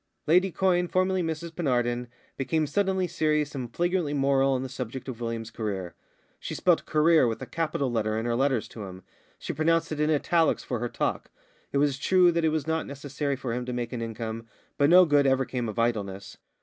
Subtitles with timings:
[0.25, 5.21] Lady Quyne, formerly Mrs Penarden, became suddenly serious and flagrantly moral on the subject of
[5.21, 5.93] William's career.
[6.39, 9.03] She spelt career with a capital letter in her letters to him;
[9.37, 11.29] she pronounced it in italics in her talk.
[11.71, 14.89] It was true that it was not necessary for him to make an income, but
[14.89, 16.37] no good ever came of idleness.